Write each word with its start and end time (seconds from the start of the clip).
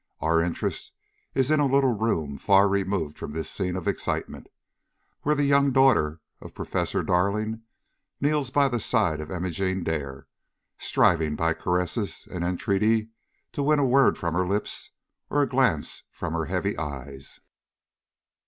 Our 0.19 0.41
interest 0.41 0.93
is 1.35 1.51
in 1.51 1.59
a 1.59 1.67
little 1.67 1.95
room 1.95 2.39
far 2.39 2.67
removed 2.67 3.19
from 3.19 3.33
this 3.33 3.51
scene 3.51 3.75
of 3.75 3.87
excitement, 3.87 4.47
where 5.21 5.35
the 5.35 5.43
young 5.43 5.71
daughter 5.71 6.21
of 6.41 6.55
Professor 6.55 7.03
Darling 7.03 7.61
kneels 8.19 8.49
by 8.49 8.67
the 8.67 8.79
side 8.79 9.19
of 9.21 9.29
Imogene 9.29 9.83
Dare, 9.83 10.25
striving 10.79 11.35
by 11.35 11.53
caress 11.53 12.25
and 12.25 12.43
entreaty 12.43 13.11
to 13.51 13.61
win 13.61 13.77
a 13.77 13.85
word 13.85 14.17
from 14.17 14.33
her 14.33 14.47
lips 14.47 14.89
or 15.29 15.43
a 15.43 15.47
glance 15.47 16.01
from 16.09 16.33
her 16.33 16.45
heavy 16.45 16.75
eyes. 16.79 17.39